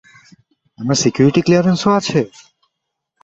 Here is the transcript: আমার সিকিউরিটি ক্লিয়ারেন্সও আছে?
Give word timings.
আমার 0.79 0.97
সিকিউরিটি 1.03 1.41
ক্লিয়ারেন্সও 1.45 1.91
আছে? 1.99 2.19